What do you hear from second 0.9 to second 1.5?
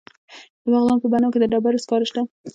په بنو کې د